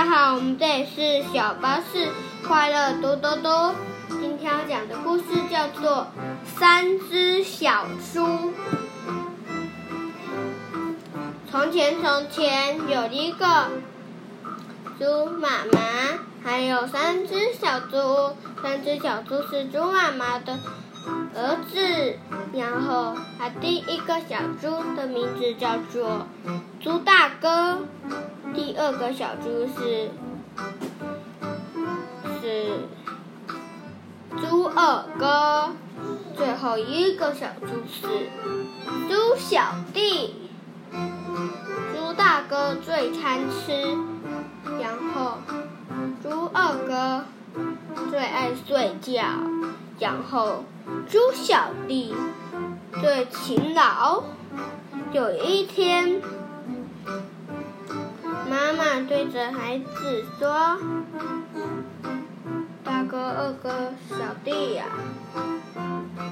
[0.00, 2.08] 大家好，我们这里是小巴士
[2.48, 3.74] 快乐多多多。
[4.08, 6.06] 今天要讲的故事叫做
[6.58, 8.20] 《三只小猪》。
[11.50, 13.68] 从前，从前有一个
[14.98, 15.80] 猪妈妈，
[16.42, 18.34] 还有三只小猪。
[18.62, 20.58] 三只小猪是猪妈妈的
[21.34, 22.18] 儿子。
[22.52, 26.26] 然后，他第一个小猪的名字叫做
[26.80, 27.78] 猪大哥。
[28.52, 30.10] 第二个小猪是
[32.40, 32.88] 是
[34.40, 35.70] 猪二哥，
[36.36, 38.28] 最后一个小猪是
[39.08, 40.34] 猪小弟。
[41.94, 43.96] 猪大哥最贪吃，
[44.80, 45.38] 然后
[46.20, 47.24] 猪二哥
[48.10, 49.22] 最爱睡觉，
[50.00, 50.64] 然后
[51.08, 52.14] 猪小弟
[53.00, 54.24] 最勤劳。
[55.12, 56.20] 有一天。
[58.48, 60.76] 妈妈对着孩子说
[62.82, 64.86] ：“大哥、二哥、小弟呀，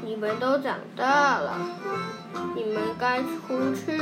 [0.04, 1.56] 你们都长大了，
[2.56, 4.00] 你们该出去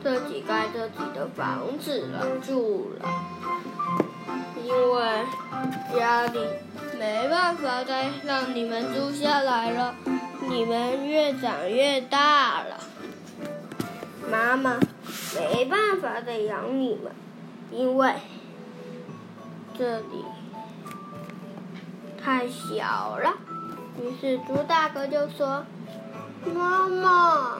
[0.00, 3.08] 自己盖自己的房子了，住了。
[4.62, 5.26] 因为
[5.98, 6.38] 家里
[6.98, 9.94] 没办法再让你们住下来了，
[10.48, 12.80] 你们越长越大了，
[14.30, 14.78] 妈妈
[15.36, 17.12] 没办法再养你们。”
[17.72, 18.14] 因为
[19.78, 20.24] 这里
[22.22, 23.32] 太小了，
[24.00, 25.64] 于是猪大哥就说
[26.52, 27.58] ：“妈妈，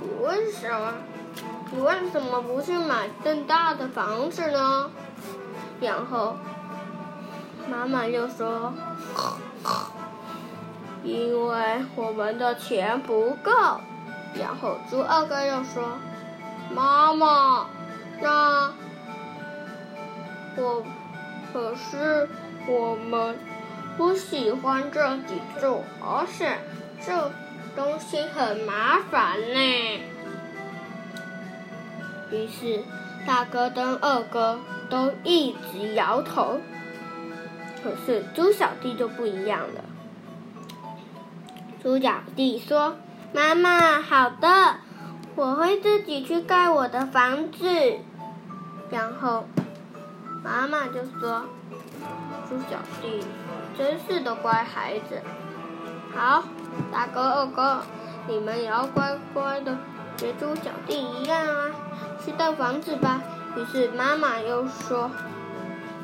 [0.00, 0.94] 你为什么？
[1.70, 4.90] 你为什么不去买更大的房子呢？”
[5.80, 6.36] 然后
[7.70, 8.72] 妈妈就说
[11.04, 13.52] ：“因为我们的钱不够。”
[14.38, 15.98] 然后猪二哥又说
[16.74, 17.66] ：“妈妈。”
[18.20, 18.72] 那
[20.56, 20.84] 我
[21.52, 22.28] 可是
[22.66, 23.38] 我们
[23.96, 26.58] 不喜欢这几住，而且
[27.00, 27.30] 这
[27.76, 30.00] 东西很麻烦呢。
[32.32, 32.82] 于是
[33.24, 36.58] 大哥跟二哥都一直摇头，
[37.82, 39.84] 可是猪小弟就不一样了。
[41.82, 42.96] 猪小弟说
[43.32, 44.76] ：“妈妈，好的，
[45.36, 47.66] 我会自己去盖我的房子。”
[48.90, 49.44] 然后，
[50.42, 51.44] 妈妈就说
[52.48, 53.22] ：“猪小弟，
[53.76, 55.20] 真是的乖孩子。
[56.16, 56.42] 好，
[56.90, 57.82] 大哥、二哥，
[58.26, 59.76] 你们也要乖乖的，
[60.16, 61.70] 学猪小弟一样啊，
[62.24, 63.22] 去盖房子吧。”
[63.58, 65.10] 于是妈妈又说：“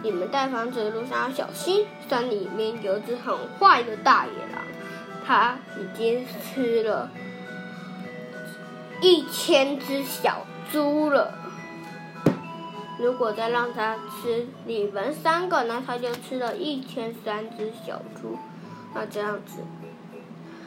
[0.02, 4.60] 你们盖房子的路上要小心，山里面有只很坏的大野狼，
[5.24, 7.08] 它已经吃了
[9.00, 11.32] 一千只小猪了。”
[12.98, 18.36] 如果再让他吃你们三个，那他就吃了一千三只小猪，
[18.94, 19.60] 那这样子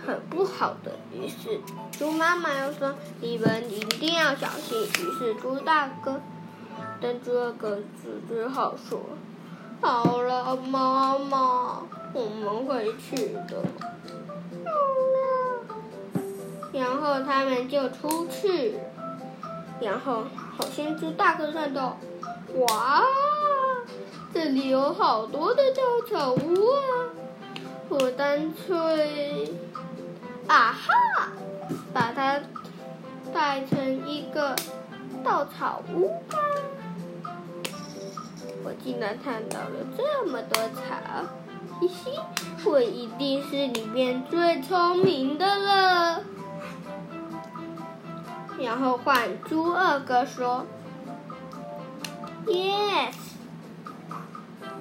[0.06, 0.92] 很不好的。
[1.14, 1.60] 于是
[1.98, 6.22] 猪妈妈又说：“你们一定要小心。”于是猪大哥
[7.02, 7.80] 跟猪二哥
[8.28, 9.02] 只好说
[9.82, 13.64] ：“好了，妈妈，我们回去的。”，
[16.74, 18.76] 然后他们就出去，
[19.80, 20.24] 然后
[20.58, 21.98] 好像猪大哥看到。
[22.56, 23.04] 哇，
[24.34, 26.82] 这里有好多的稻草屋啊！
[27.90, 29.52] 我干脆，
[30.48, 31.30] 啊哈，
[31.94, 32.42] 把它
[33.34, 34.56] 盖成一个
[35.24, 36.38] 稻草屋吧。
[38.88, 40.82] 竟然看到了这么多草，
[41.82, 42.12] 嘻嘻，
[42.64, 46.24] 我一定是里面最聪明的了。
[48.58, 50.66] 然后换猪二哥说。
[52.46, 53.14] Yes，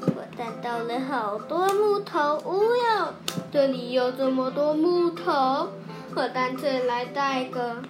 [0.00, 3.12] 我看到了好多木头屋哟！
[3.50, 5.70] 这里有这么多木头，
[6.14, 7.82] 我干脆来带个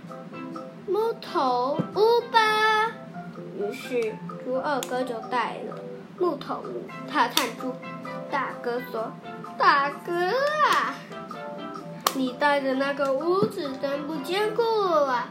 [0.87, 2.87] 木头屋吧。
[3.59, 5.77] 于是猪二哥就带了
[6.19, 6.89] 木头屋。
[7.11, 7.75] 他探出
[8.31, 9.13] 大哥说
[9.59, 10.13] ：“大哥
[10.71, 10.95] 啊，
[12.15, 14.63] 你带的那个屋子真不坚固
[15.05, 15.29] 啊！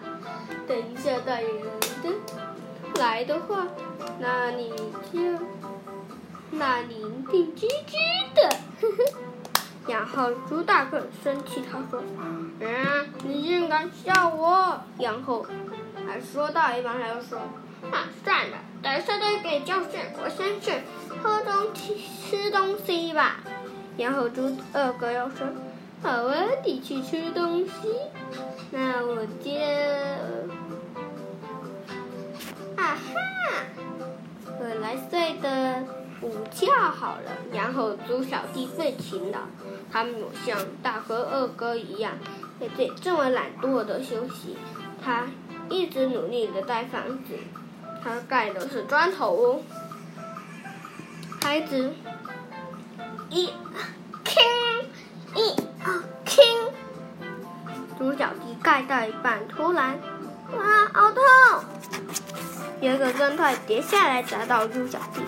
[0.68, 3.68] 等一下大野狼的来的话。”
[4.20, 4.74] 那你
[5.12, 5.20] 就，
[6.52, 8.50] 那你一定吱吱的，
[8.82, 8.98] 呵呵。
[9.88, 12.02] 然后猪大哥生气，他说
[12.60, 15.46] ：“嗯，你竟敢笑我！”然后
[16.08, 17.40] 还说到一半，他又说
[17.92, 20.00] ：“啊，算了，等下再给教训。
[20.24, 20.72] 我先去
[21.20, 21.98] 喝东西、
[22.30, 23.40] 吃东西吧。”
[23.98, 25.48] 然后猪二哥又说
[26.04, 27.72] ：“好啊，你去吃东西。
[28.70, 29.50] 那我就……
[32.76, 32.96] 啊哈！”
[34.62, 35.84] 我来睡的
[36.22, 37.32] 午觉好了。
[37.52, 39.40] 然后猪小弟最勤劳，
[39.92, 42.14] 他没有像大哥二哥一样，
[42.60, 44.56] 在这这么懒惰的休息。
[45.04, 45.26] 他
[45.70, 47.34] 一直努力的盖房子，
[48.06, 49.64] 他盖的是砖头屋。
[51.42, 51.92] 孩子，
[53.32, 53.48] 一，
[54.24, 54.44] 听，
[55.34, 56.46] 一，二，听。
[57.98, 59.98] 猪小弟盖到一半，突然，
[60.56, 61.24] 哇，好痛！
[62.80, 65.22] 有一个砖块跌下来砸到猪小弟，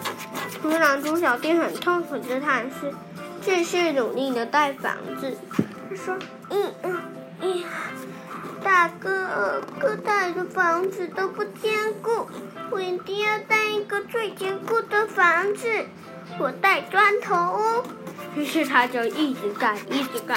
[0.61, 2.93] 突然猪小弟很痛苦的叹息，
[3.41, 5.35] 继续努力的盖房子。
[5.89, 6.15] 他说
[6.51, 7.01] ：“嗯嗯
[7.41, 7.63] 嗯，
[8.63, 12.27] 大哥二哥盖的房子都不坚固，
[12.71, 15.85] 我一定要盖一个最坚固的房子。
[16.39, 17.83] 我带砖头哦。”
[18.35, 20.35] 于是他就一直盖，一直盖。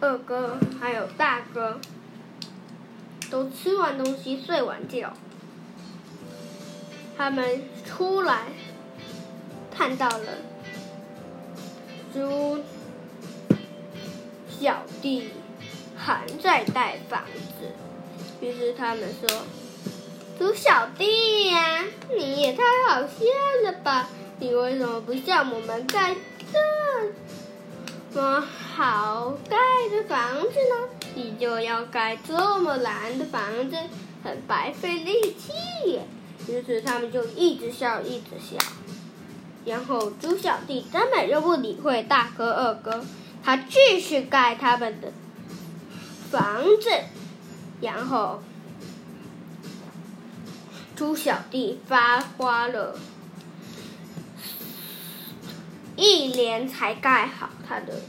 [0.00, 1.80] 二哥还有大哥
[3.30, 5.12] 都吃完东西睡完觉，
[7.16, 8.48] 他们出来
[9.74, 10.38] 看到了
[12.12, 12.62] 猪
[14.48, 15.30] 小弟
[15.96, 17.24] 还在盖房
[17.58, 17.72] 子，
[18.40, 19.42] 于是他们说
[20.38, 21.84] ：“猪小弟呀，
[22.16, 23.24] 你也太好笑
[23.64, 24.08] 了吧！
[24.40, 26.14] 你为什么不像我们盖
[28.12, 28.40] 这么？”
[28.76, 29.56] 好盖
[29.90, 33.76] 的房子呢，你就要盖这么难的房子，
[34.24, 36.00] 很白费力气。
[36.48, 38.58] 于是他们就一直笑，一直笑。
[39.64, 43.04] 然后猪小弟根本就不理会大哥、二哥，
[43.44, 45.12] 他继续盖他们的
[46.30, 46.90] 房子。
[47.80, 48.42] 然后
[50.96, 52.98] 猪小弟发花了，
[55.96, 58.00] 一年才盖好他的。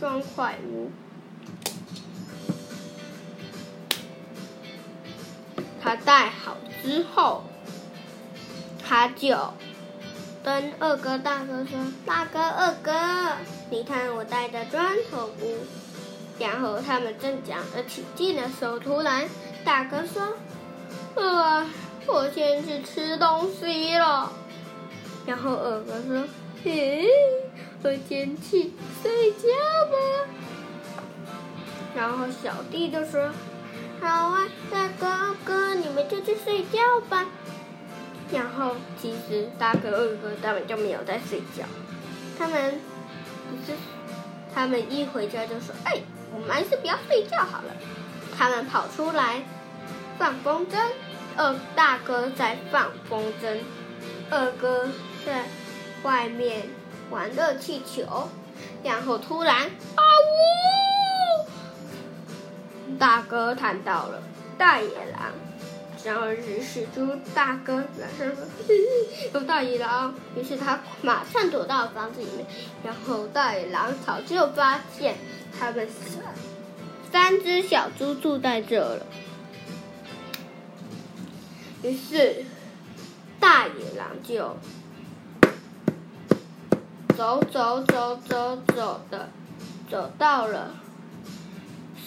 [0.00, 0.90] 砖块屋，
[5.80, 7.44] 他盖好之后，
[8.84, 9.54] 他就
[10.42, 12.92] 跟二哥、大哥说：“大哥、二哥，
[13.70, 15.58] 你看我带的砖头屋。”
[16.40, 19.28] 然后他们正讲得起劲的时候，突然
[19.64, 20.34] 大哥说
[21.14, 21.64] ：“呃，
[22.06, 24.32] 我先去吃东西了。”
[25.26, 26.24] 然后二哥说
[26.64, 27.06] ：“嘿。”
[27.84, 28.70] 我先去
[29.02, 29.48] 睡觉
[29.90, 30.30] 吧。
[31.96, 33.28] 然后小弟就说
[34.00, 36.78] ：“好啊，大哥、哥，你们就去睡觉
[37.08, 37.26] 吧。”
[38.32, 41.64] 然后其实大哥、二哥他们就没有在睡觉，
[42.38, 42.80] 他们
[43.66, 43.78] 只是
[44.54, 46.00] 他们一回家就说：“哎，
[46.32, 47.76] 我们还是不要睡觉好了。”
[48.38, 49.42] 他们跑出来
[50.18, 50.78] 放风筝，
[51.36, 53.58] 二大哥在放风筝，
[54.30, 54.88] 二哥
[55.24, 55.44] 在
[56.02, 56.68] 外面。
[57.10, 58.30] 玩热气球，
[58.82, 60.02] 然后突然啊
[62.88, 62.96] 呜！
[62.98, 64.22] 大哥看到了
[64.56, 65.30] 大野狼，
[66.02, 68.46] 然后于是猪大哥马上说
[69.34, 72.46] ：“有大野狼！”于是他马上躲到房子里面，
[72.82, 75.16] 然后大野狼早就发现
[75.60, 75.86] 他们
[77.12, 79.04] 三只小猪住在这了，
[81.82, 82.44] 于是
[83.38, 84.56] 大野狼就。
[87.14, 89.28] 走走走走走的，
[89.88, 90.74] 走到了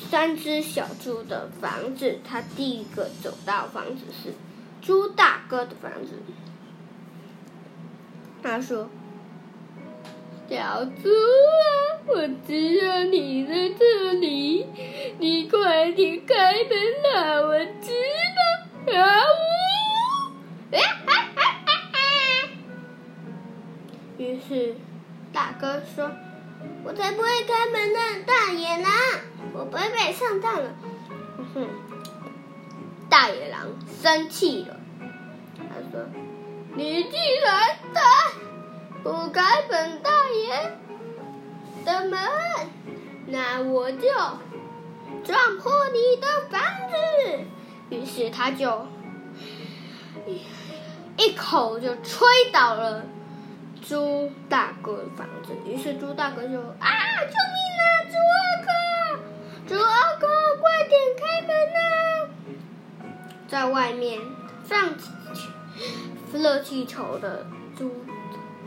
[0.10, 2.20] 三只小猪的房子。
[2.28, 4.34] 他第一个走到房子是
[4.82, 6.14] 猪大哥的房子。
[8.42, 8.90] 他说
[10.50, 11.70] ：“小猪啊，
[12.08, 14.66] 我知道你在这里，
[15.20, 16.70] 你快点开门
[17.14, 17.92] 让我知
[18.88, 19.22] 道。”啊
[24.26, 24.76] 于是。
[25.34, 26.10] 大哥说
[26.86, 28.90] ：“我才不会开门呢，大野狼，
[29.52, 30.74] 我不会上当了。”
[31.54, 31.68] 哼，
[33.10, 33.68] 大野狼
[34.02, 34.80] 生气了，
[35.58, 36.06] 他说
[36.74, 37.78] ：“你既然
[39.04, 40.78] 不开本大爷
[41.84, 42.18] 的门，
[43.28, 44.08] 那我就
[45.26, 46.96] 撞破你的房子。”
[47.94, 48.88] 于是他就
[51.18, 53.04] 一口就吹倒了。
[53.88, 56.90] 猪大哥的房子，于是猪大哥就啊，
[57.30, 57.86] 救命啊！
[58.10, 58.72] 猪二哥，
[59.68, 60.28] 猪二哥，
[60.60, 61.78] 快点开门呐！
[63.48, 64.20] 在外面
[64.64, 64.96] 放
[66.34, 67.46] 热气球的
[67.78, 67.92] 猪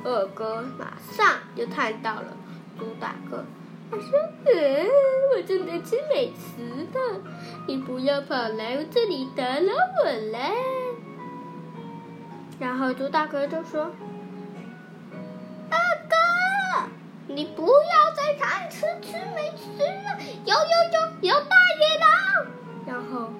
[0.05, 2.37] 二哥马上就看到了
[2.79, 3.45] 猪大哥，
[3.91, 4.87] 他说：“呃，
[5.35, 7.01] 我正在吃美食呢，
[7.67, 10.39] 你不要跑来这里打扰我了。”
[12.61, 13.91] 然后猪大哥就说。
[17.38, 20.18] 你不要再贪吃吃美食了！
[20.45, 22.11] 有有有有大野狼！
[22.85, 23.30] 然后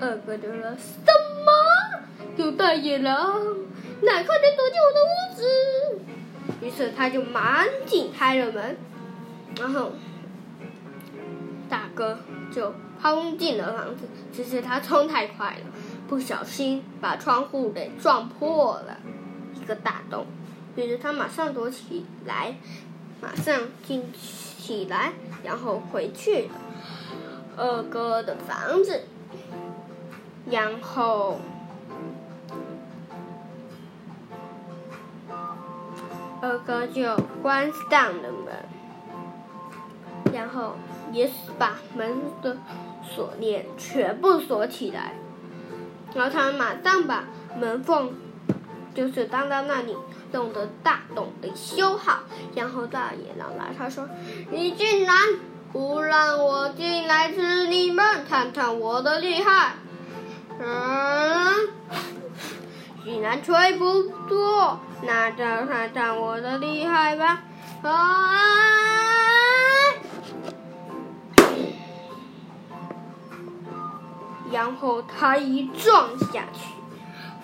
[0.00, 1.06] 二哥就说：“什
[1.44, 1.52] 么？
[2.34, 3.40] 有大野狼！
[4.00, 5.46] 那快点躲进我的屋子！
[6.62, 8.76] 于是他就赶紧开了门，
[9.56, 9.92] 然后
[11.68, 12.18] 大哥
[12.52, 14.08] 就冲进了房子。
[14.32, 15.66] 只是他冲太快了，
[16.08, 18.98] 不小心把窗户给撞破了
[19.54, 20.26] 一个大洞。
[20.74, 22.56] 于是他马上躲起来，
[23.22, 25.12] 马上进起来，
[25.42, 26.50] 然后回去
[27.56, 29.04] 二哥的房子，
[30.50, 31.38] 然后。
[36.44, 38.52] 二哥就关上了门，
[40.34, 40.74] 然后
[41.12, 42.56] 也把门的
[43.04, 45.14] 锁链全部锁起来。
[46.12, 47.26] 然后他马上把
[47.56, 48.14] 门缝，
[48.92, 49.96] 就是当当那里
[50.32, 52.20] 洞的大洞给修好。
[52.54, 54.08] 然后大野狼来，他说
[54.50, 55.14] ：“你竟然
[55.72, 59.74] 不让我进来吃你们，看看我的厉害！”
[60.58, 61.68] 嗯。
[63.04, 67.42] 既然吹不多，那就看看我的厉害吧！
[67.82, 68.38] 啊！
[74.52, 76.68] 然后他一撞下去，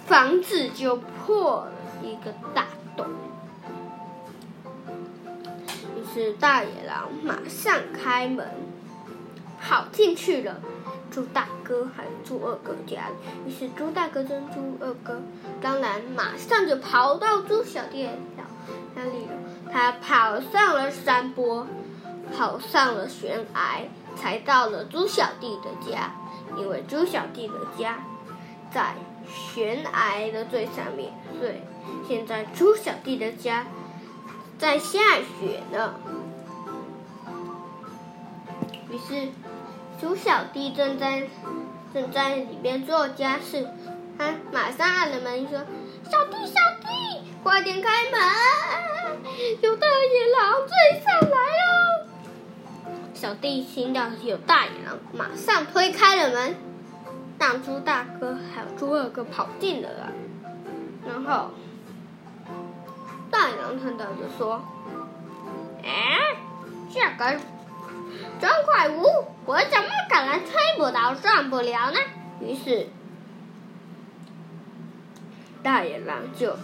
[0.06, 1.72] 房子就破了
[2.04, 2.66] 一个大
[6.18, 8.46] 是大野狼马上开门，
[9.60, 10.60] 跑进去了。
[11.10, 15.20] 猪大哥还有猪二哥家里，于是猪大哥跟猪二哥
[15.60, 18.44] 当然马上就跑到猪小弟家
[18.94, 19.32] 那里了。
[19.72, 21.66] 他跑上了山坡，
[22.36, 23.80] 跑上了悬崖，
[24.16, 26.12] 才到了猪小弟的家。
[26.56, 27.98] 因为猪小弟的家
[28.70, 28.94] 在
[29.26, 31.54] 悬崖的最上面，所以
[32.06, 33.66] 现在猪小弟的家
[34.58, 34.98] 在下
[35.40, 35.94] 雪呢。
[38.90, 39.28] 于是。
[40.00, 41.24] 猪小弟正在
[41.92, 43.66] 正在里面做家事，
[44.16, 45.58] 他马上按了门说
[46.08, 48.20] ：“小弟，小弟，快点开门，
[49.60, 52.06] 有大野狼追上来了！”
[53.12, 56.54] 小弟听到有大野狼，马上推开了门，
[57.40, 60.12] 让猪大哥还有猪二哥跑进了来。
[61.08, 61.50] 然后
[63.68, 64.62] 大野狼看到就说
[65.84, 66.36] ：“哎，
[66.92, 67.38] 这个。”
[68.40, 69.04] 砖块屋，
[69.44, 71.98] 我怎么可能吹不到、转不了呢？
[72.40, 72.88] 于是，
[75.62, 76.56] 大野狼就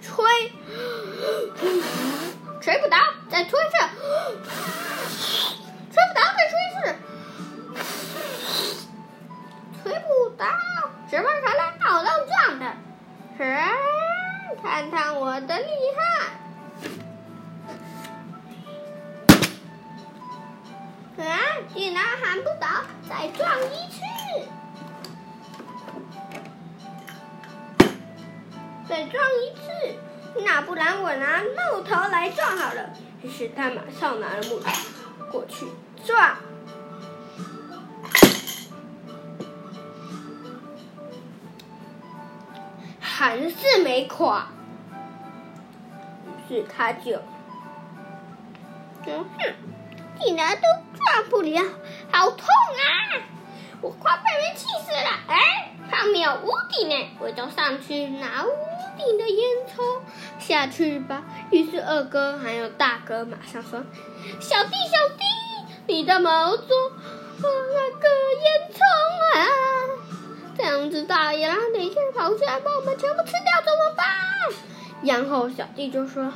[0.00, 0.24] 吹，
[2.60, 2.96] 吹不倒，
[3.28, 3.76] 再吹一次，
[5.90, 6.80] 吹不倒，再吹一次，
[9.82, 10.46] 吹不倒，
[11.10, 12.64] 怎么可能跑到转的？
[14.62, 15.66] 看看我的厉
[15.96, 16.02] 害！
[21.24, 21.38] 啊！
[21.74, 22.66] 竟然喊不倒，
[23.08, 24.00] 再撞一次，
[28.88, 29.70] 再撞一次，
[30.44, 32.90] 那不然我拿木头来撞好了。
[33.22, 34.70] 于是他马上拿了木头
[35.30, 35.66] 过去
[36.04, 36.36] 撞，
[43.22, 44.48] 还是没垮。
[46.26, 47.22] 于是他就，
[49.06, 49.54] 嗯哼，
[50.18, 50.62] 竟然都。
[51.04, 51.62] 转不了，
[52.12, 53.22] 好痛啊！
[53.80, 55.10] 我快被人气死了。
[55.26, 58.48] 哎，上面有屋顶呢，我就上去拿屋
[58.96, 60.00] 顶的烟囱
[60.38, 61.24] 下去吧。
[61.50, 63.82] 于是二哥还有大哥马上说
[64.38, 65.24] ：“小弟，小弟，
[65.86, 66.68] 你怎么做
[67.38, 68.08] 那个
[68.42, 68.78] 烟囱
[69.38, 69.46] 啊？
[70.62, 74.06] 两只大野狼等一下跑出来把我们全部吃掉怎么办？”
[75.02, 76.32] 然后小弟就说。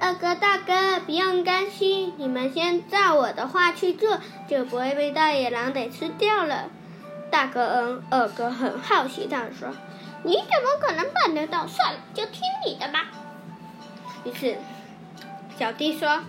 [0.00, 4.18] 二哥、大哥，不用担心，你们先照我的话去做，
[4.48, 6.64] 就不会被大野狼给吃掉了。
[7.30, 9.68] 大哥嗯，二哥很好奇，他说
[10.24, 11.66] ：“你怎么可能办得到？
[11.68, 13.06] 算了，就听你的吧。”
[14.26, 14.58] 于是，
[15.56, 16.20] 小弟说：“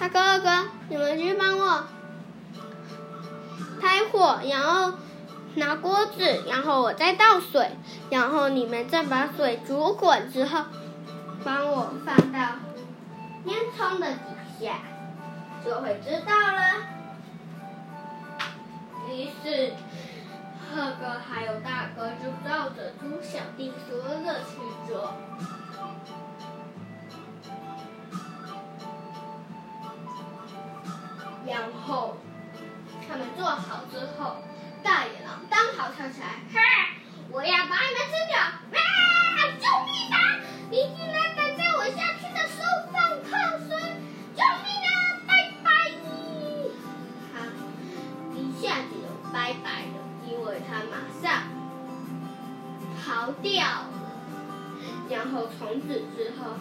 [0.00, 1.84] 大哥、二哥，你们去帮我
[3.80, 4.94] 开火，然后
[5.56, 7.70] 拿锅子，然后我再倒水，
[8.10, 10.64] 然后你们再把水煮滚之后，
[11.44, 12.38] 帮我放到。”
[13.44, 14.78] 烟囱的底下，
[15.64, 16.60] 就会知道了。
[19.10, 19.72] 于是，
[20.72, 25.12] 二哥还有大哥就照着猪小弟说的去做。
[31.44, 32.16] 然后，
[33.08, 34.36] 他们做好之后，
[35.82, 36.60] 狼刚好跳起来，哈！
[37.32, 38.38] 我要把你们吃掉！
[38.38, 38.78] 啊！
[39.58, 40.38] 救命啊！
[40.70, 43.02] 你竟然敢在我下去的时候放！
[43.26, 43.68] 炮声！
[44.36, 44.88] 救命啊！
[45.26, 45.66] 拜拜！
[47.32, 47.34] 他
[48.38, 51.50] 一下子就拜拜了，因为他马上
[53.04, 53.90] 逃掉了。
[55.10, 56.54] 然后从此之后，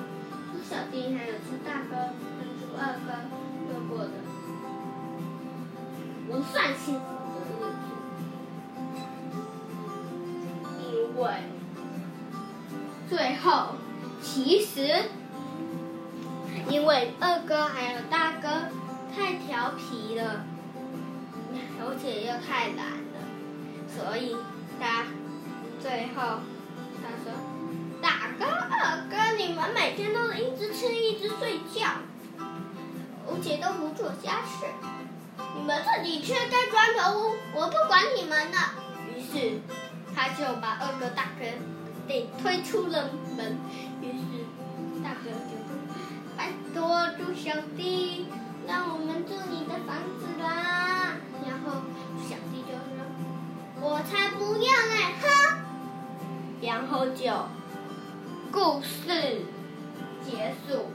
[0.52, 2.10] 猪小弟还有猪大哥
[2.40, 3.14] 跟猪二哥
[3.70, 4.14] 都过的
[6.28, 7.06] 不算幸福
[13.44, 13.76] 后
[14.22, 15.04] 其实
[16.70, 18.48] 因为二哥还有大哥
[19.16, 20.46] 太调皮了，
[21.80, 23.18] 而且又太懒了，
[23.88, 24.36] 所以
[24.80, 25.06] 他
[25.82, 26.40] 最后
[27.02, 27.34] 他说
[28.02, 31.88] ：“大哥、二哥，你们每天都一直吃、一直睡觉，
[33.28, 34.66] 而且都不做家事，
[35.58, 38.76] 你们自己去盖砖头屋，我不管你们了。”
[39.10, 39.60] 于是
[40.16, 41.46] 他就把二哥、大哥
[42.12, 43.58] 被推出了门。
[44.02, 44.44] 于是
[45.02, 45.72] 大哥就说
[46.36, 48.26] ：“拜托猪小弟，
[48.68, 51.16] 让我们住你的房子啦。”
[51.48, 51.80] 然后
[52.20, 53.00] 小弟就说
[53.80, 55.24] ：“我才不要呢！”哼。
[56.62, 57.32] 然后就
[58.52, 59.46] 故事
[60.22, 60.92] 结束。